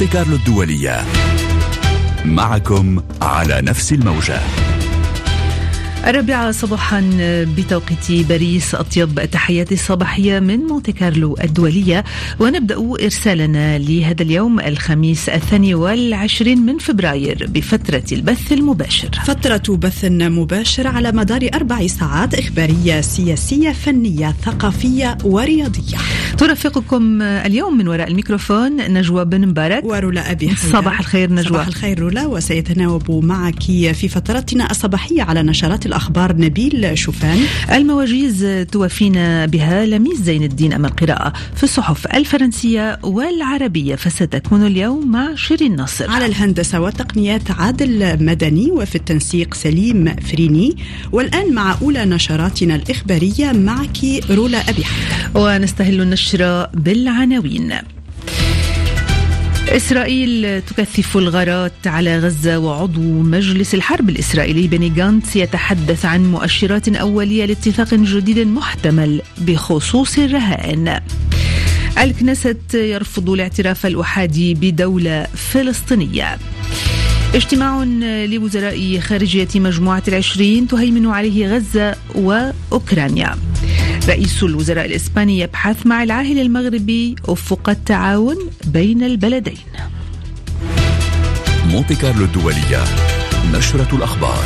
مونتي 0.00 0.12
كارلو 0.12 0.36
الدولية. 0.36 1.04
معكم 2.24 3.02
على 3.22 3.60
نفس 3.62 3.92
الموجة. 3.92 4.40
الرابعة 6.06 6.50
صباحا 6.50 7.10
بتوقيت 7.56 8.28
باريس 8.28 8.74
أطيب 8.74 9.18
التحيات 9.18 9.72
الصباحية 9.72 10.40
من 10.40 10.58
مونتي 10.58 10.92
كارلو 10.92 11.36
الدولية. 11.44 12.04
ونبدأ 12.38 12.76
إرسالنا 13.04 13.78
لهذا 13.78 14.22
اليوم 14.22 14.60
الخميس 14.60 15.28
الثاني 15.28 15.74
والعشرين 15.74 16.58
من 16.58 16.78
فبراير 16.78 17.46
بفترة 17.50 18.04
البث 18.12 18.52
المباشر. 18.52 19.10
فترة 19.24 19.76
بث 19.76 20.04
مباشر 20.04 20.86
على 20.86 21.12
مدار 21.12 21.48
أربع 21.54 21.86
ساعات 21.86 22.34
إخبارية 22.34 23.00
سياسية 23.00 23.72
فنية 23.72 24.34
ثقافية 24.44 25.18
ورياضية. 25.24 25.98
ترافقكم 26.38 27.22
اليوم 27.22 27.78
من 27.78 27.88
وراء 27.88 28.08
الميكروفون 28.08 28.76
نجوى 28.76 29.24
بن 29.24 29.48
مبارك. 29.48 29.84
ورولا 29.84 30.30
أبي 30.30 30.56
صباح 30.56 31.00
الخير 31.00 31.30
نجوى. 31.30 31.44
صباح 31.44 31.66
الخير 31.66 32.00
رولا 32.00 32.26
وسيتناوب 32.26 33.24
معك 33.24 33.62
في 33.92 34.08
فترتنا 34.08 34.70
الصباحية 34.70 35.22
على 35.22 35.42
نشرات 35.42 35.86
الأخبار 35.86 36.36
نبيل 36.36 36.98
شوفان. 36.98 37.38
المواجيز 37.72 38.66
توفينا 38.72 39.46
بها 39.46 39.86
لميس 39.86 40.18
زين 40.18 40.42
الدين 40.42 40.72
أمام 40.72 40.90
القراءة 40.90 41.32
في 41.56 41.64
الصحف 41.64 42.06
الفرنسية 42.06 42.98
والعربية 43.02 43.94
فستكون 43.94 44.66
اليوم 44.66 45.10
مع 45.10 45.34
شيرين 45.34 45.76
نصر 45.76 46.10
على 46.10 46.26
الهندسة 46.26 46.80
والتقنيات 46.80 47.50
عادل 47.50 48.24
مدني 48.24 48.70
وفي 48.70 48.94
التنسيق 48.94 49.54
سليم 49.54 50.16
فريني. 50.16 50.76
والآن 51.12 51.54
مع 51.54 51.76
أولى 51.82 52.04
نشراتنا 52.04 52.74
الإخبارية 52.74 53.52
معك 53.52 53.98
رولا 54.30 54.70
أبي 54.70 54.84
حمد 54.84 55.30
ونستهل 55.34 55.98
النشرة 56.28 56.70
بالعناوين. 56.74 57.74
إسرائيل 59.68 60.62
تكثف 60.62 61.16
الغارات 61.16 61.86
على 61.86 62.18
غزة 62.18 62.58
وعضو 62.58 63.00
مجلس 63.00 63.74
الحرب 63.74 64.08
الإسرائيلي 64.08 64.68
بني 64.68 64.88
جانتس 64.88 65.36
يتحدث 65.36 66.04
عن 66.04 66.32
مؤشرات 66.32 66.88
أولية 66.88 67.44
لاتفاق 67.44 67.94
جديد 67.94 68.38
محتمل 68.38 69.22
بخصوص 69.38 70.18
الرهائن 70.18 71.00
الكنيست 71.98 72.74
يرفض 72.74 73.30
الاعتراف 73.30 73.86
الأحادي 73.86 74.54
بدولة 74.54 75.26
فلسطينية. 75.34 76.38
اجتماع 77.34 77.84
لوزراء 78.24 78.98
خارجية 79.00 79.48
مجموعة 79.54 80.02
العشرين 80.08 80.68
تهيمن 80.68 81.06
عليه 81.06 81.56
غزة 81.56 81.94
وأوكرانيا. 82.14 83.34
رئيس 84.08 84.42
الوزراء 84.42 84.86
الإسباني 84.86 85.38
يبحث 85.38 85.86
مع 85.86 86.02
العاهل 86.02 86.38
المغربي 86.38 87.16
أفق 87.28 87.68
التعاون 87.68 88.36
بين 88.64 89.02
البلدين. 89.02 89.58
مونتي 91.66 91.94
كارلو 91.94 92.24
الدولية 92.24 92.84
نشرة 93.52 93.88
الأخبار. 93.96 94.44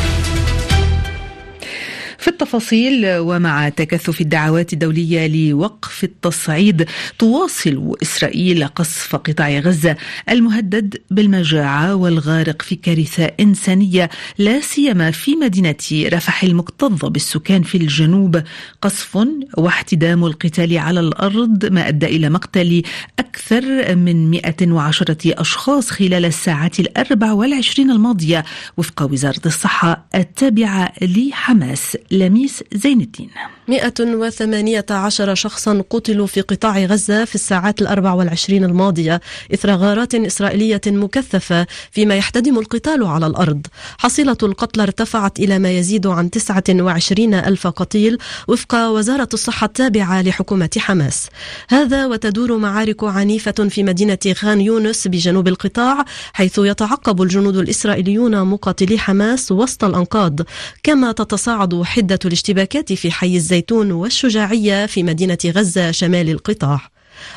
في 2.23 2.29
التفاصيل 2.29 3.07
ومع 3.07 3.69
تكثف 3.69 4.21
الدعوات 4.21 4.73
الدولية 4.73 5.27
لوقف 5.27 6.05
التصعيد 6.05 6.89
تواصل 7.19 7.97
إسرائيل 8.03 8.67
قصف 8.67 9.17
قطاع 9.17 9.59
غزة 9.59 9.97
المهدد 10.31 10.97
بالمجاعة 11.11 11.95
والغارق 11.95 12.63
في 12.63 12.75
كارثة 12.75 13.25
إنسانية 13.41 14.11
لا 14.39 14.61
سيما 14.61 15.11
في 15.11 15.37
مدينة 15.37 15.75
رفح 15.93 16.45
المكتظة 16.45 17.09
بالسكان 17.09 17.63
في 17.63 17.79
الجنوب. 17.79 18.43
قصف 18.83 19.27
واحتدام 19.59 20.25
القتال 20.25 20.79
على 20.79 21.01
الأرض 21.01 21.67
ما 21.73 21.89
أدى 21.89 22.07
إلى 22.07 22.29
مقتل 22.31 22.83
أكثر 23.19 23.95
من 23.97 24.31
110 24.31 25.17
أشخاص 25.27 25.91
خلال 25.91 26.25
الساعات 26.25 26.81
الأربع 26.81 27.33
والعشرين 27.33 27.91
الماضية 27.91 28.45
وفق 28.77 29.03
وزارة 29.03 29.41
الصحة 29.47 30.07
التابعة 30.15 30.93
لحماس. 31.03 31.97
لميس 32.13 32.65
زين 32.73 33.01
الدين 33.01 33.31
118 33.73 35.35
شخصا 35.35 35.85
قتلوا 35.91 36.27
في 36.27 36.41
قطاع 36.41 36.79
غزة 36.79 37.25
في 37.25 37.35
الساعات 37.35 37.83
الأربع 37.83 38.13
والعشرين 38.13 38.65
الماضية 38.65 39.21
إثر 39.55 39.71
غارات 39.71 40.15
إسرائيلية 40.15 40.81
مكثفة 40.87 41.67
فيما 41.91 42.17
يحتدم 42.17 42.59
القتال 42.59 43.05
على 43.05 43.27
الأرض. 43.27 43.67
حصيلة 43.99 44.37
القتلى 44.43 44.83
ارتفعت 44.83 45.41
إلى 45.41 45.59
ما 45.59 45.71
يزيد 45.71 46.07
عن 46.07 46.31
29 46.31 47.35
ألف 47.35 47.67
قتيل 47.67 48.19
وفق 48.49 48.89
وزارة 48.89 49.29
الصحة 49.35 49.65
التابعة 49.65 50.23
لحكومة 50.23 50.71
حماس. 50.79 51.27
هذا 51.69 52.07
وتدور 52.07 52.57
معارك 52.57 53.05
عنيفة 53.05 53.69
في 53.71 53.83
مدينة 53.83 54.19
خان 54.35 54.61
يونس 54.61 55.09
بجنوب 55.09 55.49
القطاع 55.49 56.05
حيث 56.33 56.59
يتعقب 56.59 57.23
الجنود 57.23 57.57
الإسرائيليون 57.57 58.45
مقاتلي 58.45 58.99
حماس 58.99 59.53
وسط 59.53 59.85
الأنقاض. 59.85 60.41
كما 60.83 61.13
تتصاعد 61.13 61.83
حدة 61.83 62.19
الاشتباكات 62.25 62.93
في 62.93 63.11
حي 63.11 63.37
الزيتون 63.63 63.93
والشجاعية 63.93 64.87
في 64.87 65.03
مدينة 65.03 65.39
غزة 65.47 65.91
شمال 65.91 66.31
القطاع. 66.31 66.81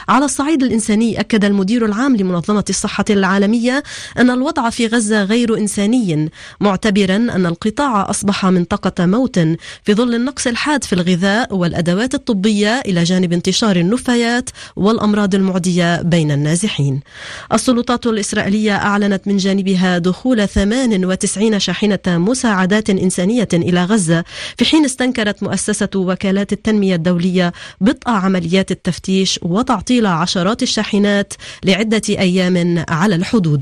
على 0.09 0.25
الصعيد 0.25 0.63
الإنساني 0.63 1.19
أكد 1.19 1.45
المدير 1.45 1.85
العام 1.85 2.15
لمنظمة 2.15 2.65
الصحة 2.69 3.05
العالمية 3.09 3.83
أن 4.19 4.29
الوضع 4.29 4.69
في 4.69 4.87
غزة 4.87 5.23
غير 5.23 5.57
إنساني 5.57 6.31
معتبرا 6.61 7.15
أن 7.15 7.45
القطاع 7.45 8.09
أصبح 8.09 8.45
منطقة 8.45 9.05
موت 9.05 9.39
في 9.83 9.93
ظل 9.93 10.15
النقص 10.15 10.47
الحاد 10.47 10.83
في 10.83 10.93
الغذاء 10.93 11.55
والأدوات 11.55 12.13
الطبية 12.15 12.79
إلى 12.79 13.03
جانب 13.03 13.33
انتشار 13.33 13.75
النفايات 13.75 14.49
والأمراض 14.75 15.35
المعدية 15.35 16.01
بين 16.01 16.31
النازحين. 16.31 16.99
السلطات 17.53 18.07
الإسرائيلية 18.07 18.75
أعلنت 18.75 19.27
من 19.27 19.37
جانبها 19.37 19.97
دخول 19.97 20.47
98 20.47 21.59
شاحنة 21.59 21.99
مساعدات 22.07 22.89
إنسانية 22.89 23.47
إلى 23.53 23.83
غزة 23.85 24.23
في 24.57 24.65
حين 24.65 24.85
استنكرت 24.85 25.43
مؤسسة 25.43 25.89
وكالات 25.95 26.53
التنمية 26.53 26.95
الدولية 26.95 27.53
بطء 27.81 28.09
عمليات 28.09 28.71
التفتيش 28.71 29.39
وتعطيل 29.75 30.05
عشرات 30.05 30.63
الشاحنات 30.63 31.33
لعدة 31.65 32.01
أيام 32.09 32.85
على 32.89 33.15
الحدود. 33.15 33.61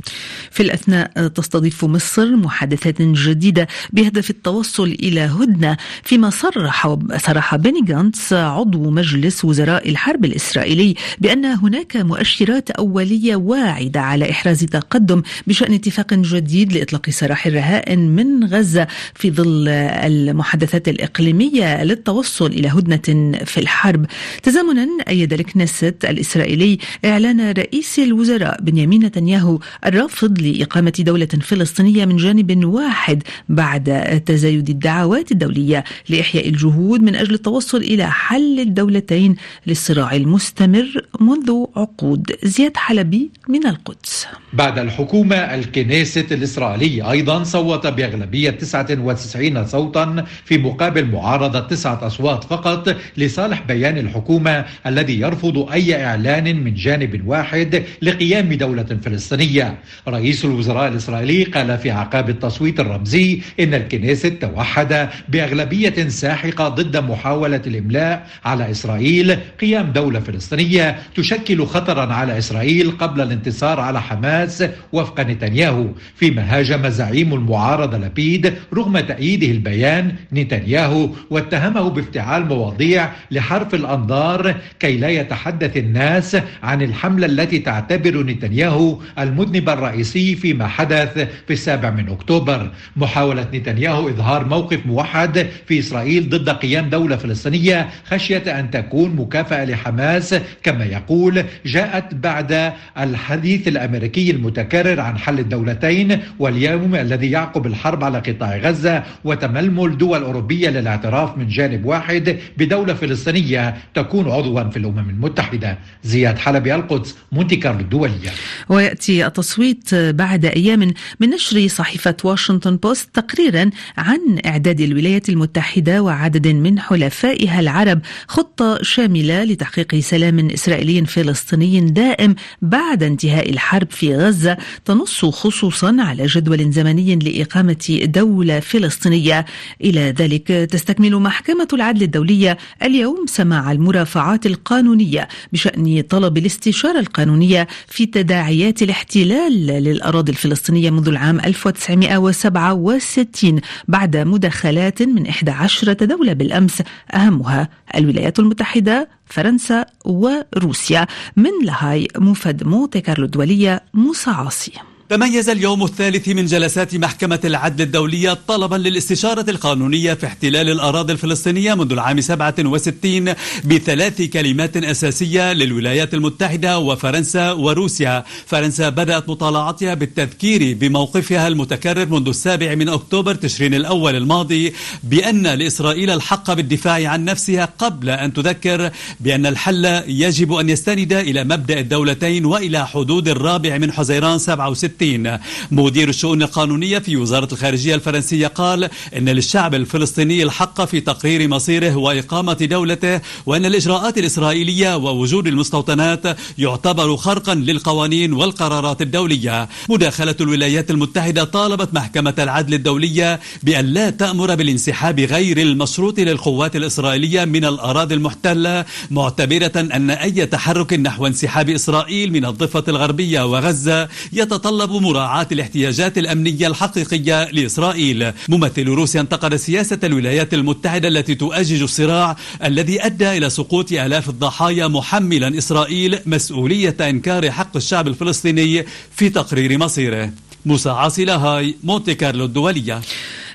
في 0.52 0.64
الأثناء 0.64 1.28
تستضيف 1.28 1.86
مصر 1.86 2.36
محادثات 2.36 3.02
جديدة 3.02 3.68
بهدف 3.94 4.30
التوصل 4.30 4.84
إلى 5.04 5.22
هدنة 5.22 5.78
فيما 6.04 6.30
صرح 6.30 6.98
صرح 7.18 7.56
بني 7.56 7.82
جانتس 7.82 8.34
عضو 8.34 8.90
مجلس 8.90 9.46
وزراء 9.46 9.90
الحرب 9.90 10.26
الإسرائيلي 10.26 10.96
بأن 11.20 11.46
هناك 11.46 11.98
مؤشرات 11.98 12.72
أولية 12.72 13.36
واعدة 13.36 14.02
على 14.02 14.32
إحراز 14.32 14.64
تقدم 14.64 15.22
بشأن 15.48 15.74
اتفاق 15.74 16.14
جديد 16.14 16.74
لإطلاق 16.74 17.10
سراح 17.10 17.48
الرهائن 17.48 18.00
من 18.00 18.44
غزة 18.44 18.88
في 19.16 19.32
ظل 19.32 19.68
المحادثات 19.68 20.88
الإقليمية 20.88 21.84
للتوصل 21.84 22.46
إلى 22.46 22.68
هدنة 22.68 23.38
في 23.46 23.58
الحرب. 23.58 24.06
تزامنا 24.44 24.88
أيد 25.08 25.34
الكنيست 25.34 26.03
الإسرائيلي 26.10 26.78
إعلان 27.06 27.52
رئيس 27.52 28.00
الوزراء 28.00 28.62
بنيامين 28.62 29.06
نتنياهو 29.06 29.60
الرافض 29.86 30.42
لإقامة 30.42 30.94
دولة 31.00 31.26
فلسطينية 31.26 32.06
من 32.06 32.18
جانب 32.18 32.66
واحد 32.66 33.24
بعد 33.50 34.22
تزايد 34.26 34.70
الدعوات 34.70 35.32
الدولية 35.32 35.84
لإحياء 36.10 36.50
الجهود 36.50 37.02
من 37.02 37.16
أجل 37.16 37.34
التوصل 37.34 37.78
إلى 37.78 38.12
حل 38.12 38.60
الدولتين 38.60 39.36
للصراع 39.68 40.16
المستمر 40.16 41.06
منذ 41.20 41.66
عقود. 41.76 42.32
زياد 42.44 42.78
حلبي 42.78 43.32
من 43.50 43.68
القدس. 43.68 44.28
بعد 44.54 44.80
الحكومة 44.80 45.36
الكنيست 45.36 46.32
الإسرائيلية 46.32 47.12
أيضا 47.12 47.44
صوت 47.44 47.88
بأغلبية 47.88 48.50
99 48.50 49.66
صوتا 49.66 50.26
في 50.46 50.58
مقابل 50.58 51.06
معارضة 51.06 51.60
تسعة 51.60 52.08
أصوات 52.08 52.44
فقط 52.44 52.96
لصالح 53.18 53.62
بيان 53.68 53.98
الحكومة 53.98 54.66
الذي 54.86 55.20
يرفض 55.20 55.72
أي 55.72 55.93
إعلان 55.94 56.64
من 56.64 56.74
جانب 56.74 57.28
واحد 57.28 57.84
لقيام 58.02 58.54
دولة 58.54 58.98
فلسطينية. 59.06 59.78
رئيس 60.08 60.46
الوزراء 60.46 60.88
الإسرائيلي 60.88 61.44
قال 61.44 61.78
في 61.78 61.92
عقاب 61.92 62.30
التصويت 62.30 62.80
الرمزي 62.80 63.42
إن 63.60 63.74
الكنيست 63.74 64.28
توحد 64.28 65.10
بأغلبية 65.30 66.08
ساحقة 66.08 66.68
ضد 66.68 66.98
محاولة 66.98 67.62
الإملاء 67.68 68.28
على 68.46 68.72
إسرائيل. 68.72 69.38
قيام 69.62 69.92
دولة 69.92 70.20
فلسطينية 70.20 70.96
تشكل 71.16 71.66
خطرا 71.66 72.14
على 72.14 72.38
إسرائيل 72.38 72.92
قبل 72.92 73.22
الانتصار 73.22 73.80
على 73.80 74.02
حماس 74.02 74.64
وفق 74.92 75.20
نتنياهو. 75.22 75.88
فيما 76.16 76.42
هاجم 76.42 76.90
زعيم 76.90 77.34
المعارضة 77.34 77.98
لبيد 77.98 78.54
رغم 78.74 79.00
تأييده 79.00 79.48
البيان 79.48 80.16
نتنياهو 80.34 81.10
واتهمه 81.30 81.90
بافتعال 81.90 82.46
مواضيع 82.46 83.10
لحرف 83.32 83.76
الأنظار 83.76 84.56
كي 84.80 84.98
لا 84.98 85.10
يتحدث 85.10 85.44
تحدث 85.44 85.78
الناس 85.84 86.38
عن 86.64 86.82
الحملة 86.82 87.26
التي 87.26 87.60
تعتبر 87.60 88.24
نتنياهو 88.24 89.00
المذنب 89.20 89.70
الرئيسي 89.70 90.36
فيما 90.36 90.68
حدث 90.68 91.14
في 91.48 91.54
السابع 91.54 91.90
من 91.90 92.10
أكتوبر. 92.10 92.72
محاولة 92.96 93.48
نتنياهو 93.54 94.10
إظهار 94.10 94.46
موقف 94.46 94.86
موحد 94.86 95.48
في 95.68 95.80
إسرائيل 95.80 96.30
ضد 96.30 96.50
قيام 96.50 96.90
دولة 96.90 97.16
فلسطينية 97.16 97.90
خشية 98.06 98.60
أن 98.60 98.72
تكون 98.72 99.16
مكافأة 99.16 99.66
لحماس. 99.66 100.36
كما 100.64 100.86
يقول 100.86 101.44
جاءت 101.66 102.16
بعد 102.16 102.74
الحديث 103.00 103.68
الأمريكي 103.68 104.32
المتكرر 104.32 105.00
عن 105.00 105.18
حل 105.18 105.40
الدولتين 105.40 106.20
واليوم 106.40 106.96
الذي 106.96 107.32
يعقب 107.32 107.68
الحرب 107.68 108.04
على 108.04 108.20
قطاع 108.20 108.58
غزة 108.58 109.04
وتململ 109.24 109.98
دول 109.98 110.24
أوروبية 110.24 110.70
للاعتراف 110.70 111.38
من 111.38 111.48
جانب 111.48 111.86
واحد 111.86 112.38
بدولة 112.58 112.94
فلسطينية 112.94 113.76
تكون 113.94 114.32
عضوا 114.32 114.64
في 114.70 114.78
الأمم 114.78 115.10
المتحدة. 115.10 115.63
زياد 116.04 116.38
حلبي 116.38 116.76
القدس 116.76 117.16
مونتي 117.32 117.70
الدولية. 117.70 118.32
ويأتي 118.70 119.26
التصويت 119.26 119.96
بعد 119.96 120.46
أيام 120.46 120.94
من 121.20 121.30
نشر 121.30 121.68
صحيفة 121.68 122.16
واشنطن 122.24 122.76
بوست 122.76 123.10
تقريرا 123.14 123.70
عن 123.98 124.40
إعداد 124.46 124.82
الولايات 124.82 125.30
المتحدة 125.30 126.04
وعدد 126.04 126.48
من 126.48 126.80
حلفائها 126.80 127.60
العرب 127.60 128.00
خطة 128.28 128.80
شاملة 128.82 129.44
لتحقيق 129.44 129.96
سلام 129.96 130.50
إسرائيلي 130.50 131.06
فلسطيني 131.06 131.82
دائم 131.82 132.36
بعد 132.62 133.04
انتهاء 133.04 133.50
الحرب 133.50 133.92
في 133.92 134.16
غزة 134.16 134.58
تنص 134.86 135.26
خصوصا 135.26 135.98
على 136.00 136.26
جدول 136.26 136.72
زمني 136.72 137.16
لإقامة 137.16 138.00
دولة 138.04 138.60
فلسطينية. 138.60 139.46
إلى 139.82 140.14
ذلك 140.20 140.48
تستكمل 140.48 141.16
محكمة 141.16 141.68
العدل 141.74 142.04
الدولية 142.04 142.58
اليوم 142.84 143.26
سماع 143.28 143.72
المرافعات 143.72 144.46
القانونية 144.46 145.28
بشأن 145.54 146.02
طلب 146.02 146.38
الاستشارة 146.38 147.00
القانونية 147.00 147.68
في 147.88 148.06
تداعيات 148.06 148.82
الاحتلال 148.82 149.68
للأراضي 149.68 150.32
الفلسطينية 150.32 150.90
منذ 150.90 151.08
العام 151.08 151.40
1967 151.40 153.62
بعد 153.88 154.18
مداخلات 154.18 155.02
من 155.02 155.28
11 155.28 155.94
دولة 155.94 156.34
بالأمس 156.34 156.84
أهمها 157.14 157.70
الولايات 157.96 158.40
المتحدة 158.40 159.10
فرنسا 159.26 159.86
وروسيا. 160.06 161.08
من 161.36 161.52
لاهاي 161.64 162.08
مفد 162.18 162.64
مونتي 162.64 163.02
كارلو 163.02 163.26
الدولية 163.26 163.84
موسى 163.94 164.30
عاصي. 164.30 164.72
تميز 165.10 165.50
اليوم 165.50 165.84
الثالث 165.84 166.30
من 166.30 166.46
جلسات 166.46 166.96
محكمة 166.96 167.40
العدل 167.46 167.84
الدولية 167.84 168.38
طلبا 168.48 168.76
للاستشارة 168.76 169.50
القانونية 169.50 170.14
في 170.14 170.26
احتلال 170.26 170.70
الأراضي 170.70 171.14
الفلسطينية 171.14 171.74
منذ 171.74 171.92
العام 171.92 172.22
67 172.22 173.34
بثلاث 173.66 174.22
كلمات 174.22 174.78
أساسية 174.78 175.54
للولايات 175.54 176.14
المتحدة 176.14 176.80
وفرنسا 176.80 177.52
وروسيا. 177.52 178.24
فرنسا 178.46 178.90
بدأت 178.90 179.30
مطالعتها 179.30 179.94
بالتذكير 179.94 180.78
بموقفها 180.78 181.48
المتكرر 181.48 182.06
منذ 182.06 182.28
السابع 182.28 182.76
من 182.76 182.90
أكتوبر 182.90 183.36
تشرين 183.36 183.74
الأول 183.74 184.16
الماضي 184.16 184.74
بأن 185.04 185.48
لإسرائيل 185.48 186.10
الحق 186.10 186.54
بالدفاع 186.54 187.10
عن 187.10 187.26
نفسها 187.26 187.66
قبل 187.78 188.10
أن 188.10 188.34
تذكر 188.34 188.92
بأن 189.20 189.46
الحل 189.46 189.86
يجب 190.08 190.54
أن 190.54 190.70
يستند 190.70 191.14
إلى 191.14 191.44
مبدأ 191.44 191.80
الدولتين 191.80 192.46
وإلى 192.46 192.88
حدود 192.88 193.28
الرابع 193.28 193.78
من 193.78 193.92
حزيران 193.92 194.38
67 194.40 194.93
1960 195.02 195.40
مدير 195.72 196.10
الشؤون 196.10 196.42
القانونية 196.44 197.00
في 197.00 197.18
وزارة 197.18 197.48
الخارجية 197.52 197.96
الفرنسية 197.96 198.48
قال 198.48 198.90
إن 199.18 199.30
للشعب 199.30 199.76
الفلسطيني 199.76 200.44
الحق 200.44 200.86
في 200.86 201.00
تقرير 201.00 201.48
مصيره 201.48 201.96
وإقامة 201.96 202.54
دولته 202.54 203.22
وأن 203.46 203.66
الإجراءات 203.66 204.18
الإسرائيلية 204.18 204.96
ووجود 204.96 205.48
المستوطنات 205.48 206.38
يعتبر 206.58 207.18
خرقا 207.18 207.56
للقوانين 207.56 208.34
والقرارات 208.34 209.02
الدولية. 209.02 209.70
مداخلة 209.90 210.36
الولايات 210.42 210.92
المتحدة 210.92 211.44
طالبت 211.44 211.94
محكمة 211.94 212.34
العدل 212.40 212.74
الدولية 212.74 213.40
بأن 213.64 213.86
لا 213.86 214.10
تأمر 214.10 214.56
بالانسحاب 214.56 215.20
غير 215.20 215.58
المشروط 215.58 216.20
للقوات 216.20 216.76
الإسرائيلية 216.76 217.46
من 217.46 217.66
الأراضي 217.66 218.16
المحتلة 218.16 218.86
معتبرة 219.12 219.72
أن 219.76 220.10
أي 220.10 220.46
تحرك 220.46 220.94
نحو 220.94 221.28
انسحاب 221.28 221.70
إسرائيل 221.70 222.32
من 222.32 222.46
الضفة 222.46 222.84
الغربية 222.88 223.46
وغزة 223.46 224.08
يتطلب 224.34 224.83
مراعاة 224.92 225.48
الاحتياجات 225.52 226.18
الأمنية 226.18 226.68
الحقيقية 226.68 227.52
لإسرائيل. 227.52 228.32
ممثل 228.50 228.88
روسيا 228.88 229.22
انتقد 229.22 229.56
سياسة 229.56 230.00
الولايات 230.04 230.54
المتحدة 230.54 231.08
التي 231.08 231.36
تؤجج 231.36 231.82
الصراع 231.82 232.38
الذي 232.64 233.06
أدى 233.06 233.38
إلى 233.38 233.50
سقوط 233.50 233.92
آلاف 233.92 234.30
الضحايا 234.30 234.88
محملا 234.88 235.58
إسرائيل 235.58 236.20
مسؤولية 236.26 236.96
إنكار 237.02 237.52
حق 237.52 237.76
الشعب 237.76 238.08
الفلسطيني 238.08 238.86
في 239.16 239.30
تقرير 239.30 239.78
مصيره. 239.78 240.32
موسى 240.66 240.90
عاصي 240.90 241.26
هاي 241.26 241.76
مونتي 241.84 242.16
كارلو 242.16 242.46
الدولية. 242.46 243.02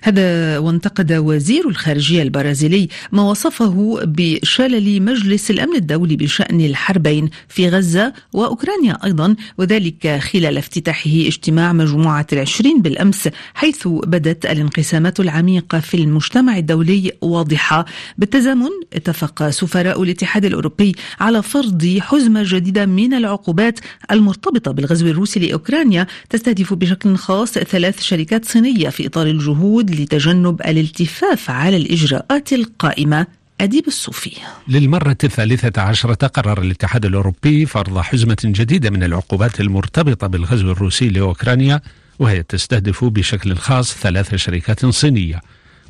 هذا 0.02 0.58
وانتقد 0.58 1.12
وزير 1.12 1.68
الخارجية 1.68 2.22
البرازيلي 2.22 2.88
ما 3.12 3.22
وصفه 3.22 4.00
بشلل 4.04 5.02
مجلس 5.02 5.50
الأمن 5.50 5.76
الدولي 5.76 6.16
بشأن 6.16 6.60
الحربين 6.60 7.30
في 7.48 7.68
غزة 7.68 8.12
وأوكرانيا 8.32 8.98
أيضا 9.04 9.36
وذلك 9.58 10.18
خلال 10.18 10.58
افتتاحه 10.58 11.10
اجتماع 11.10 11.72
مجموعة 11.72 12.26
العشرين 12.32 12.82
بالأمس 12.82 13.28
حيث 13.54 13.88
بدت 13.88 14.46
الانقسامات 14.46 15.20
العميقة 15.20 15.80
في 15.80 15.94
المجتمع 15.96 16.58
الدولي 16.58 17.12
واضحة. 17.20 17.84
بالتزامن 18.18 18.70
اتفق 18.94 19.50
سفراء 19.50 20.02
الاتحاد 20.02 20.44
الأوروبي 20.44 20.94
على 21.20 21.42
فرض 21.42 21.98
حزمة 22.00 22.42
جديدة 22.46 22.86
من 22.86 23.14
العقوبات 23.14 23.80
المرتبطة 24.10 24.70
بالغزو 24.70 25.06
الروسي 25.06 25.40
لأوكرانيا 25.40 26.06
تستهدف 26.30 26.74
بشكل 26.74 27.16
خاص 27.16 27.52
ثلاث 27.52 28.02
شركات 28.02 28.44
صينية 28.44 28.88
في 28.88 29.06
إطار 29.06 29.26
الجهود 29.26 29.87
لتجنب 29.90 30.60
الالتفاف 30.60 31.50
على 31.50 31.76
الإجراءات 31.76 32.52
القائمة. 32.52 33.26
أديب 33.60 33.86
الصوفي. 33.86 34.30
للمرة 34.68 35.16
الثالثة 35.24 35.82
عشرة 35.82 36.26
قرر 36.26 36.62
الاتحاد 36.62 37.04
الأوروبي 37.06 37.66
فرض 37.66 37.98
حزمة 37.98 38.36
جديدة 38.44 38.90
من 38.90 39.02
العقوبات 39.02 39.60
المرتبطة 39.60 40.26
بالغزو 40.26 40.72
الروسي 40.72 41.08
لأوكرانيا 41.08 41.80
وهي 42.18 42.42
تستهدف 42.42 43.04
بشكل 43.04 43.56
خاص 43.56 43.94
ثلاث 43.94 44.34
شركات 44.34 44.86
صينية. 44.86 45.40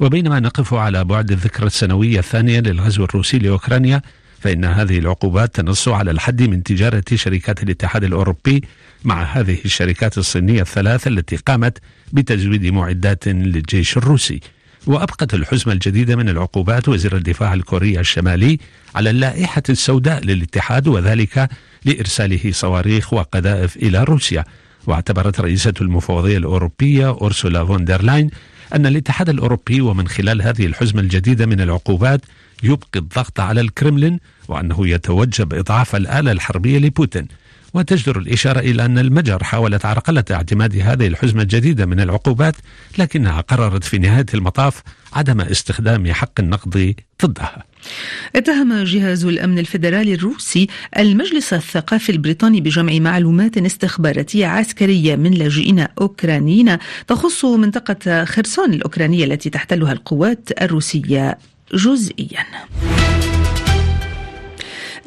وبينما 0.01 0.41
نقف 0.41 0.75
على 0.75 1.05
بعد 1.05 1.33
الذكرى 1.33 1.67
السنوية 1.67 2.19
الثانية 2.19 2.61
للغزو 2.61 3.05
الروسي 3.05 3.39
لأوكرانيا 3.39 4.03
فإن 4.41 4.65
هذه 4.65 4.99
العقوبات 4.99 5.55
تنص 5.55 5.89
على 5.89 6.11
الحد 6.11 6.43
من 6.43 6.63
تجارة 6.63 7.05
شركات 7.15 7.63
الاتحاد 7.63 8.05
الأوروبي 8.05 8.65
مع 9.05 9.23
هذه 9.23 9.59
الشركات 9.65 10.19
الصينية 10.19 10.63
الثلاث 10.63 11.07
التي 11.07 11.37
قامت 11.37 11.79
بتزويد 12.13 12.67
معدات 12.67 13.29
للجيش 13.29 13.97
الروسي. 13.97 14.41
وأبقت 14.87 15.35
الحزمة 15.35 15.73
الجديدة 15.73 16.17
من 16.17 16.29
العقوبات 16.29 16.89
وزير 16.89 17.17
الدفاع 17.17 17.55
الكوري 17.55 18.01
الشمالي 18.01 18.59
على 18.95 19.11
اللائحة 19.11 19.63
السوداء 19.69 20.25
للاتحاد 20.25 20.89
وذلك 20.89 21.49
لإرساله 21.85 22.53
صواريخ 22.53 23.13
وقذائف 23.13 23.77
إلى 23.77 24.05
روسيا. 24.05 24.45
واعتبرت 24.87 25.41
رئيسة 25.41 25.75
المفوضية 25.81 26.39
الأوروبية 26.39 27.09
أورسولا 27.09 27.65
فوندرلاين 27.65 28.31
أن 28.75 28.87
الاتحاد 28.87 29.29
الأوروبي 29.29 29.81
ومن 29.81 30.09
خلال 30.09 30.43
هذه 30.43 30.67
الحزمة 30.67 31.01
الجديدة 31.01 31.47
من 31.47 31.61
العقوبات 31.61 32.21
يبقي 32.63 33.01
الضغط 33.01 33.41
على 33.41 33.61
الكرملين 33.61 34.21
وأنه 34.49 34.89
يتوجب 34.89 35.55
إضعاف 35.55 35.97
الآلة 35.97 36.33
الحربية 36.33 36.79
لبوتين. 36.79 37.29
وتجدر 37.75 38.19
الإشارة 38.19 38.61
إلى 38.61 38.85
أن 38.85 38.99
المجر 38.99 39.45
حاولت 39.45 39.85
عرقلة 39.85 40.25
اعتماد 40.31 40.77
هذه 40.77 41.07
الحزمة 41.07 41.43
الجديدة 41.43 41.87
من 41.87 42.01
العقوبات 42.01 42.55
لكنها 42.99 43.41
قررت 43.41 43.85
في 43.85 43.99
نهاية 43.99 44.27
المطاف 44.35 44.83
عدم 45.13 45.41
استخدام 45.41 46.13
حق 46.13 46.41
النقد 46.41 46.95
ضدها. 47.25 47.65
اتهم 48.37 48.85
جهاز 48.85 49.25
الأمن 49.25 49.59
الفيدرالي 49.59 50.15
الروسي 50.15 50.67
المجلس 50.99 51.53
الثقافي 51.53 52.13
البريطاني 52.13 52.61
بجمع 52.61 52.99
معلومات 52.99 53.59
استخباراتية 53.59 54.47
عسكرية 54.47 55.17
من 55.17 55.31
لاجئين 55.31 55.87
أوكرانيين 56.01 56.79
تخص 57.07 57.45
منطقة 57.45 58.25
خرسون 58.25 58.75
الأوكرانية 58.75 59.25
التي 59.25 59.51
تحتلها 59.51 59.93
القوات 59.93 60.63
الروسية. 60.63 61.39
جزئيا. 61.75 62.47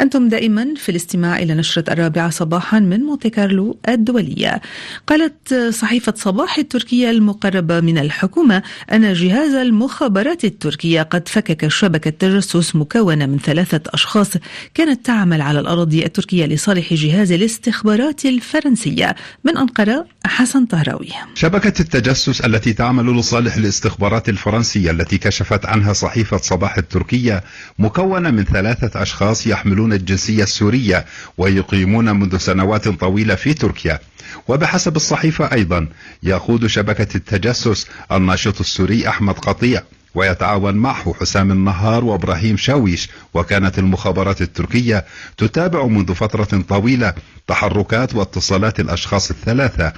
أنتم 0.01 0.29
دائما 0.29 0.73
في 0.77 0.89
الاستماع 0.89 1.39
إلى 1.39 1.53
نشرة 1.53 1.93
الرابعة 1.93 2.29
صباحا 2.29 2.79
من 2.79 2.99
مونتي 2.99 3.29
كارلو 3.29 3.77
الدولية. 3.89 4.61
قالت 5.07 5.53
صحيفة 5.69 6.13
صباح 6.17 6.57
التركية 6.57 7.09
المقربة 7.09 7.79
من 7.79 7.97
الحكومة 7.97 8.63
أن 8.91 9.13
جهاز 9.13 9.53
المخابرات 9.53 10.45
التركية 10.45 11.01
قد 11.01 11.27
فكك 11.27 11.67
شبكة 11.67 12.09
تجسس 12.09 12.75
مكونة 12.75 13.25
من 13.25 13.39
ثلاثة 13.39 13.81
أشخاص 13.87 14.29
كانت 14.73 15.05
تعمل 15.05 15.41
على 15.41 15.59
الأراضي 15.59 16.05
التركية 16.05 16.45
لصالح 16.45 16.93
جهاز 16.93 17.31
الاستخبارات 17.31 18.25
الفرنسية. 18.25 19.15
من 19.43 19.57
أنقرة 19.57 20.05
حسن 20.25 20.65
طهراوي. 20.65 21.09
شبكة 21.35 21.81
التجسس 21.81 22.41
التي 22.41 22.73
تعمل 22.73 23.19
لصالح 23.19 23.55
الاستخبارات 23.55 24.29
الفرنسية 24.29 24.91
التي 24.91 25.17
كشفت 25.17 25.65
عنها 25.65 25.93
صحيفة 25.93 26.37
صباح 26.37 26.77
التركية 26.77 27.43
مكونة 27.79 28.31
من 28.31 28.43
ثلاثة 28.43 29.01
أشخاص 29.01 29.47
يحملون 29.47 29.90
الجنسية 29.93 30.43
السورية 30.43 31.05
ويقيمون 31.37 32.19
منذ 32.19 32.37
سنوات 32.37 32.87
طويلة 32.87 33.35
في 33.35 33.53
تركيا. 33.53 33.99
وبحسب 34.47 34.95
الصحيفة 34.95 35.51
أيضا 35.53 35.87
يقود 36.23 36.67
شبكة 36.67 37.15
التجسس 37.15 37.87
الناشط 38.11 38.59
السوري 38.59 39.07
أحمد 39.07 39.33
قطيع 39.33 39.83
ويتعاون 40.15 40.75
معه 40.75 41.13
حسام 41.19 41.51
النهار 41.51 42.05
وإبراهيم 42.05 42.57
شاويش. 42.57 43.09
وكانت 43.33 43.79
المخابرات 43.79 44.41
التركية 44.41 45.05
تتابع 45.37 45.85
منذ 45.85 46.13
فترة 46.13 46.63
طويلة 46.69 47.13
تحركات 47.47 48.15
واتصالات 48.15 48.79
الأشخاص 48.79 49.29
الثلاثة 49.31 49.93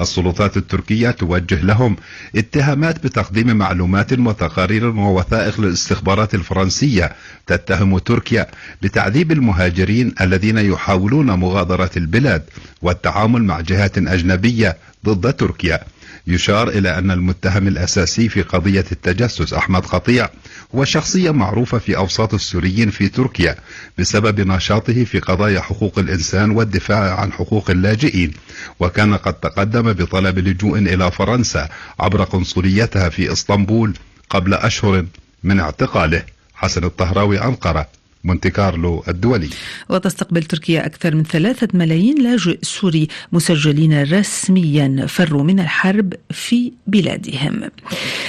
السلطات 0.00 0.56
التركية 0.56 1.10
توجه 1.10 1.60
لهم 1.60 1.96
اتهامات 2.36 3.04
بتقديم 3.04 3.56
معلومات 3.56 4.12
وتقارير 4.18 4.86
ووثائق 4.86 5.60
للاستخبارات 5.60 6.34
الفرنسية 6.34 7.12
تتهم 7.46 7.98
تركيا 7.98 8.46
بتعذيب 8.82 9.32
المهاجرين 9.32 10.14
الذين 10.20 10.58
يحاولون 10.58 11.26
مغادرة 11.30 11.90
البلاد 11.96 12.42
والتعامل 12.82 13.42
مع 13.42 13.60
جهات 13.60 13.98
أجنبية 13.98 14.76
ضد 15.04 15.32
تركيا. 15.32 15.80
يشار 16.28 16.68
إلى 16.68 16.98
أن 16.98 17.10
المتهم 17.10 17.68
الأساسي 17.68 18.28
في 18.28 18.42
قضية 18.42 18.84
التجسس 18.92 19.52
أحمد 19.52 19.86
قطيع 19.86 20.28
هو 20.74 20.84
شخصية 20.84 21.30
معروفة 21.30 21.78
في 21.78 21.96
أوساط 21.96 22.34
السوريين 22.34 22.90
في 22.90 23.08
تركيا 23.08 23.56
بسبب 23.98 24.40
نشاطه 24.40 25.04
في 25.04 25.18
قضايا 25.18 25.60
حقوق 25.60 25.98
الإنسان 25.98 26.50
والدفاع 26.50 27.20
عن 27.20 27.32
حقوق 27.32 27.70
اللاجئين 27.70 28.32
وكان 28.80 29.14
قد 29.14 29.34
تقدم 29.34 29.92
بطلب 29.92 30.38
لجوء 30.38 30.78
إلى 30.78 31.10
فرنسا 31.10 31.68
عبر 32.00 32.24
قنصليتها 32.24 33.08
في 33.08 33.32
إسطنبول 33.32 33.94
قبل 34.30 34.54
أشهر 34.54 35.04
من 35.44 35.60
اعتقاله. 35.60 36.22
حسن 36.54 36.84
الطهراوي 36.84 37.42
أنقرة. 37.42 37.97
مونتي 38.24 38.50
كارلو 38.50 39.02
الدولية. 39.08 39.50
وتستقبل 39.88 40.42
تركيا 40.42 40.86
أكثر 40.86 41.14
من 41.14 41.22
ثلاثة 41.22 41.68
ملايين 41.74 42.22
لاجئ 42.22 42.58
سوري 42.62 43.08
مسجلين 43.32 44.02
رسميا 44.12 45.06
فروا 45.06 45.42
من 45.42 45.60
الحرب 45.60 46.14
في 46.30 46.72
بلادهم. 46.86 47.70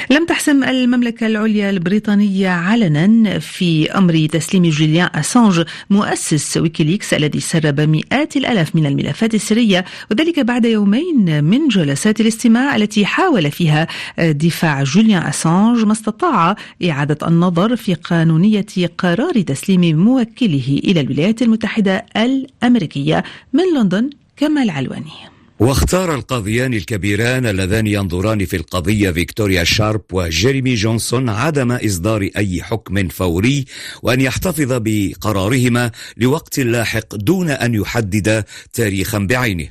لم 0.09 0.25
تحسم 0.25 0.63
المحكمة 0.63 1.27
العليا 1.27 1.69
البريطانية 1.69 2.49
علنا 2.49 3.39
في 3.39 3.91
أمر 3.91 4.25
تسليم 4.25 4.69
جوليان 4.69 5.09
أسانج 5.15 5.63
مؤسس 5.89 6.57
ويكيليكس 6.57 7.13
الذي 7.13 7.39
سرب 7.39 7.81
مئات 7.81 8.37
الألاف 8.37 8.75
من 8.75 8.85
الملفات 8.85 9.33
السرية 9.33 9.85
وذلك 10.11 10.39
بعد 10.39 10.65
يومين 10.65 11.43
من 11.43 11.67
جلسات 11.67 12.21
الاستماع 12.21 12.75
التي 12.75 13.05
حاول 13.05 13.51
فيها 13.51 13.87
دفاع 14.19 14.83
جوليان 14.83 15.23
أسانج 15.23 15.85
ما 15.85 15.91
استطاع 15.91 16.55
إعادة 16.89 17.27
النظر 17.27 17.75
في 17.75 17.93
قانونية 17.93 18.65
قرار 18.97 19.41
تسليم 19.41 19.88
موكله 19.93 20.81
إلى 20.83 21.01
الولايات 21.01 21.41
المتحدة 21.41 22.05
الأمريكية 22.17 23.23
من 23.53 23.63
لندن 23.75 24.09
كمال 24.37 24.69
علواني. 24.69 25.38
واختار 25.59 26.15
القاضيان 26.15 26.73
الكبيران 26.73 27.45
اللذان 27.45 27.87
ينظران 27.87 28.45
في 28.45 28.55
القضية 28.55 29.11
فيكتوريا 29.11 29.63
شارب 29.63 30.01
وجيريمي 30.11 30.75
جونسون 30.75 31.29
عدم 31.29 31.71
إصدار 31.71 32.29
أي 32.37 32.63
حكم 32.63 33.07
فوري 33.07 33.65
وأن 34.03 34.21
يحتفظ 34.21 34.67
بقرارهما 34.71 35.91
لوقت 36.17 36.59
لاحق 36.59 37.15
دون 37.15 37.49
أن 37.49 37.75
يحدد 37.75 38.43
تاريخا 38.73 39.19
بعينه. 39.19 39.67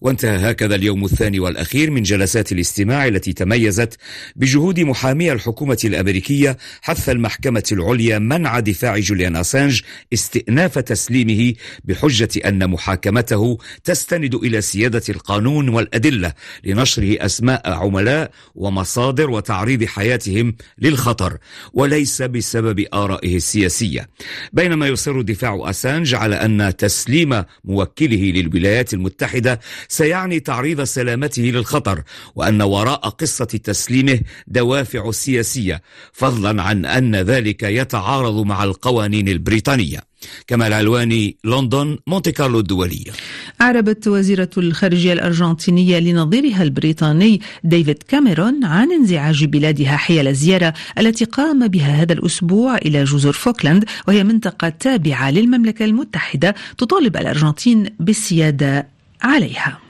وانتهى 0.00 0.50
هكذا 0.50 0.74
اليوم 0.74 1.04
الثاني 1.04 1.40
والأخير 1.40 1.90
من 1.90 2.02
جلسات 2.02 2.52
الاستماع 2.52 3.06
التي 3.06 3.32
تميزت 3.32 3.96
بجهود 4.36 4.80
محامي 4.80 5.32
الحكومة 5.32 5.78
الأمريكية 5.84 6.56
حث 6.82 7.08
المحكمة 7.08 7.64
العليا 7.72 8.18
منع 8.18 8.60
دفاع 8.60 8.98
جوليان 8.98 9.36
أسانج 9.36 9.80
استئناف 10.12 10.78
تسليمه 10.78 11.54
بحجة 11.84 12.28
أن 12.44 12.70
محاكمته 12.70 13.58
تستند 13.84 14.34
إلى 14.34 14.60
سيادة 14.60 15.02
القانون 15.30 15.68
والأدلة 15.68 16.32
لنشره 16.64 17.24
أسماء 17.24 17.70
عملاء 17.70 18.30
ومصادر 18.54 19.30
وتعريض 19.30 19.84
حياتهم 19.84 20.54
للخطر 20.78 21.38
وليس 21.72 22.22
بسبب 22.22 22.84
آرائه 22.94 23.36
السياسية. 23.36 24.08
بينما 24.52 24.86
يصر 24.86 25.20
دفاع 25.20 25.70
أسانج 25.70 26.14
على 26.14 26.34
أن 26.36 26.76
تسليم 26.76 27.44
موكله 27.64 28.32
للولايات 28.32 28.94
المتحدة 28.94 29.60
سيعني 29.88 30.40
تعريض 30.40 30.82
سلامته 30.82 31.42
للخطر 31.42 32.02
وأن 32.34 32.62
وراء 32.62 33.08
قصة 33.08 33.44
تسليمه 33.44 34.20
دوافع 34.46 35.10
سياسية 35.10 35.82
فضلا 36.12 36.62
عن 36.62 36.84
أن 36.84 37.16
ذلك 37.16 37.62
يتعارض 37.62 38.46
مع 38.46 38.64
القوانين 38.64 39.28
البريطانية. 39.28 40.09
كمال 40.46 40.72
علواني 40.72 41.36
لندن 41.44 41.98
مونتي 42.06 42.32
كارلو 42.32 42.58
الدولية. 42.58 43.12
أعربت 43.60 44.08
وزيرة 44.08 44.50
الخارجية 44.56 45.12
الأرجنتينية 45.12 45.98
لنظيرها 45.98 46.62
البريطاني 46.62 47.40
ديفيد 47.64 48.02
كاميرون 48.02 48.64
عن 48.64 48.92
انزعاج 48.92 49.44
بلادها 49.44 49.96
حيال 49.96 50.28
الزيارة 50.28 50.74
التي 50.98 51.24
قام 51.24 51.68
بها 51.68 52.02
هذا 52.02 52.12
الأسبوع 52.12 52.76
إلى 52.76 53.04
جزر 53.04 53.32
فوكلاند 53.32 53.84
وهي 54.08 54.24
منطقة 54.24 54.68
تابعة 54.68 55.30
للمملكة 55.30 55.84
المتحدة 55.84 56.54
تطالب 56.78 57.16
الأرجنتين 57.16 57.86
بالسيادة 58.00 58.86
عليها. 59.22 59.89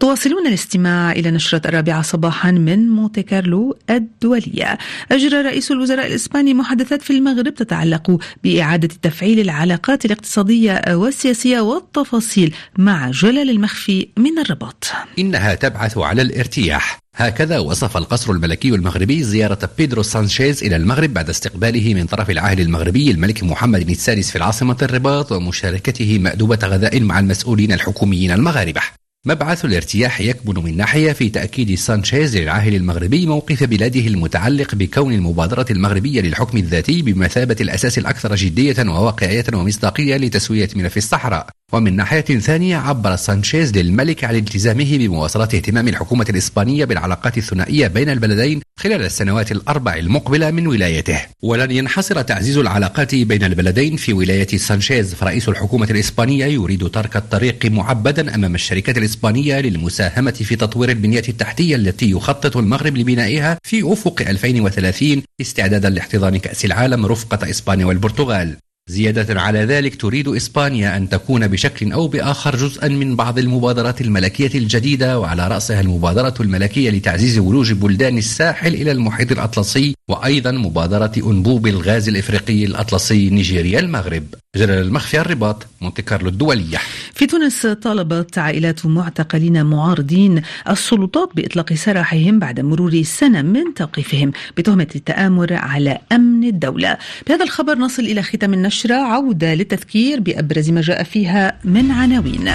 تواصلون 0.00 0.46
الاستماع 0.46 1.12
إلى 1.12 1.30
نشرة 1.30 1.62
الرابعة 1.66 2.02
صباحا 2.02 2.50
من 2.50 2.88
مونتي 2.88 3.22
كارلو 3.22 3.76
الدولية. 3.90 4.78
أجرى 5.12 5.42
رئيس 5.42 5.70
الوزراء 5.70 6.06
الإسباني 6.06 6.54
محادثات 6.54 7.02
في 7.02 7.12
المغرب 7.12 7.54
تتعلق 7.54 8.20
بإعادة 8.44 8.88
تفعيل 9.02 9.40
العلاقات 9.40 10.04
الاقتصادية 10.04 10.82
والسياسية 10.88 11.60
والتفاصيل 11.60 12.54
مع 12.78 13.10
جلال 13.10 13.50
المخفي 13.50 14.08
من 14.16 14.38
الرباط. 14.38 14.92
إنها 15.18 15.54
تبعث 15.54 15.98
على 15.98 16.22
الارتياح. 16.22 16.98
هكذا 17.16 17.58
وصف 17.58 17.96
القصر 17.96 18.32
الملكي 18.32 18.68
المغربي 18.68 19.22
زيارة 19.22 19.70
بيدرو 19.78 20.02
سانشيز 20.02 20.64
إلى 20.64 20.76
المغرب 20.76 21.14
بعد 21.14 21.28
استقباله 21.28 21.94
من 21.94 22.06
طرف 22.06 22.30
العاهل 22.30 22.60
المغربي 22.60 23.10
الملك 23.10 23.42
محمد 23.44 23.90
السادس 23.90 24.30
في 24.30 24.36
العاصمة 24.36 24.76
الرباط 24.82 25.32
ومشاركته 25.32 26.18
مأدبة 26.18 26.58
غداء 26.64 27.00
مع 27.00 27.18
المسؤولين 27.18 27.72
الحكوميين 27.72 28.30
المغاربة. 28.30 28.99
مبعث 29.26 29.64
الارتياح 29.64 30.20
يكمن 30.20 30.64
من 30.64 30.76
ناحية 30.76 31.12
في 31.12 31.28
تأكيد 31.28 31.74
سانشيز 31.74 32.36
للعاهل 32.36 32.74
المغربي 32.74 33.26
موقف 33.26 33.64
بلاده 33.64 34.00
المتعلق 34.00 34.74
بكون 34.74 35.12
المبادرة 35.12 35.66
المغربية 35.70 36.20
للحكم 36.20 36.58
الذاتي 36.58 37.02
بمثابة 37.02 37.56
الأساس 37.60 37.98
الأكثر 37.98 38.34
جدية 38.34 38.76
وواقعية 38.78 39.44
ومصداقية 39.54 40.16
لتسوية 40.16 40.68
ملف 40.76 40.96
الصحراء. 40.96 41.59
ومن 41.72 41.96
ناحية 41.96 42.20
ثانية 42.20 42.76
عبر 42.76 43.16
سانشيز 43.16 43.78
للملك 43.78 44.24
عن 44.24 44.36
التزامه 44.36 44.98
بمواصلة 44.98 45.44
اهتمام 45.44 45.88
الحكومة 45.88 46.26
الإسبانية 46.30 46.84
بالعلاقات 46.84 47.38
الثنائية 47.38 47.86
بين 47.86 48.10
البلدين 48.10 48.60
خلال 48.76 49.02
السنوات 49.02 49.52
الأربع 49.52 49.94
المقبلة 49.94 50.50
من 50.50 50.66
ولايته. 50.66 51.20
ولن 51.42 51.70
ينحصر 51.70 52.22
تعزيز 52.22 52.58
العلاقات 52.58 53.14
بين 53.14 53.44
البلدين 53.44 53.96
في 53.96 54.12
ولاية 54.12 54.56
سانشيز. 54.56 55.14
فرئيس 55.14 55.48
الحكومة 55.48 55.90
الإسبانية 55.90 56.44
يريد 56.46 56.88
ترك 56.88 57.16
الطريق 57.16 57.66
معبدا 57.66 58.34
أمام 58.34 58.54
الشركات 58.54 58.98
الإسبانية 58.98 59.60
للمساهمة 59.60 60.30
في 60.30 60.56
تطوير 60.56 60.90
البنية 60.90 61.22
التحتية 61.28 61.76
التي 61.76 62.10
يخطط 62.10 62.56
المغرب 62.56 62.96
لبنائها 62.96 63.58
في 63.62 63.92
أفق 63.92 64.22
2030 64.28 65.22
استعدادا 65.40 65.90
لاحتضان 65.90 66.36
كأس 66.36 66.64
العالم 66.64 67.06
رفقة 67.06 67.50
إسبانيا 67.50 67.86
والبرتغال. 67.86 68.56
زيادة 68.90 69.40
على 69.40 69.58
ذلك 69.64 70.00
تريد 70.00 70.28
إسبانيا 70.28 70.96
أن 70.96 71.08
تكون 71.08 71.48
بشكل 71.48 71.92
أو 71.92 72.08
بآخر 72.08 72.56
جزءا 72.56 72.88
من 72.88 73.16
بعض 73.16 73.38
المبادرات 73.38 74.00
الملكية 74.00 74.58
الجديدة 74.58 75.18
وعلى 75.18 75.48
رأسها 75.48 75.80
المبادرة 75.80 76.34
الملكية 76.40 76.90
لتعزيز 76.90 77.38
ولوج 77.38 77.72
بلدان 77.72 78.18
الساحل 78.18 78.74
إلى 78.74 78.92
المحيط 78.92 79.32
الأطلسي 79.32 79.94
وأيضا 80.08 80.50
مبادرة 80.50 81.12
أنبوب 81.16 81.66
الغاز 81.66 82.08
الإفريقي 82.08 82.64
الأطلسي 82.64 83.30
نيجيريا 83.30 83.80
المغرب. 83.80 84.24
جلال 84.56 84.82
المخفي 84.86 85.20
الرباط 85.20 85.66
مونتي 85.80 86.02
كارلو 86.02 86.28
الدولية. 86.28 86.78
في 87.14 87.26
تونس 87.26 87.66
طالبت 87.66 88.38
عائلات 88.38 88.86
معتقلين 88.86 89.66
معارضين 89.66 90.42
السلطات 90.68 91.30
بإطلاق 91.34 91.72
سراحهم 91.72 92.38
بعد 92.38 92.60
مرور 92.60 93.02
سنة 93.02 93.42
من 93.42 93.74
توقيفهم 93.74 94.32
بتهمة 94.56 94.86
التآمر 94.94 95.52
على 95.52 95.98
أمن 96.12 96.44
الدولة. 96.44 96.98
بهذا 97.28 97.44
الخبر 97.44 97.78
نصل 97.78 98.02
إلى 98.02 98.22
ختام 98.22 98.54
النشرة. 98.54 98.94
عودة 98.94 99.54
للتذكير 99.54 100.20
بأبرز 100.20 100.70
ما 100.70 100.80
جاء 100.80 101.02
فيها 101.02 101.58
من 101.64 101.90
عناوين. 101.90 102.50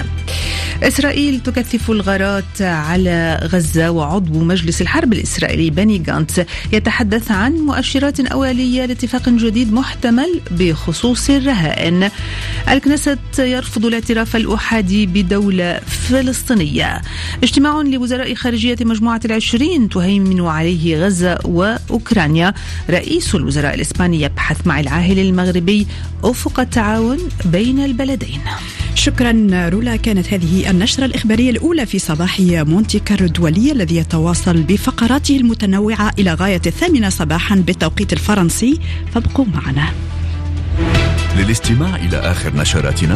إسرائيل 0.82 1.40
تكثف 1.40 1.90
الغارات 1.90 2.62
على 2.62 3.40
غزة 3.42 3.90
وعضو 3.90 4.44
مجلس 4.44 4.82
الحرب 4.82 5.12
الإسرائيلي 5.12 5.70
بني 5.70 5.98
جانتس 5.98 6.40
يتحدث 6.72 7.30
عن 7.30 7.52
مؤشرات 7.52 8.20
أولية 8.20 8.86
لاتفاق 8.86 9.28
جديد 9.28 9.72
محتمل 9.72 10.40
بخصوص 10.50 11.30
الرهائن. 11.30 12.10
الكنيست 12.68 13.18
يرفض 13.38 13.86
الاعتراف 13.86 14.36
الأحادي 14.36 15.06
بدولة 15.06 15.80
فلسطينية. 15.86 17.02
اجتماع 17.42 17.80
لوزراء 17.80 18.34
خارجية 18.34 18.76
مجموعة 18.80 19.20
العشرين 19.24 19.88
تهيمن 19.88 20.40
عليه 20.40 21.04
غزة 21.04 21.38
وأوكرانيا. 21.44 22.54
رئيس 22.90 23.34
الوزراء 23.34 23.74
الإسباني 23.74 24.22
يبحث 24.22 24.66
مع 24.66 24.80
العاهل 24.80 25.18
المغربي 25.18 25.86
أفق 26.24 26.60
التعاون 26.60 27.18
بين 27.44 27.84
البلدين. 27.84 28.40
شكرا 29.06 29.68
رولا. 29.68 29.96
كانت 29.96 30.32
هذه 30.32 30.70
النشرة 30.70 31.04
الإخبارية 31.04 31.50
الأولى 31.50 31.86
في 31.86 31.98
صباح 31.98 32.40
مونتي 32.40 32.98
كارلو 32.98 33.26
الدولي 33.26 33.72
الذي 33.72 33.96
يتواصل 33.96 34.62
بفقراته 34.62 35.36
المتنوعة 35.36 36.12
إلى 36.18 36.34
غاية 36.34 36.60
الثامنة 36.66 37.08
صباحا 37.08 37.56
بالتوقيت 37.56 38.12
الفرنسي. 38.12 38.80
فابقوا 39.14 39.44
معنا. 39.54 39.88
للاستماع 41.38 41.96
إلى 41.96 42.16
آخر 42.16 42.56
نشراتنا 42.56 43.14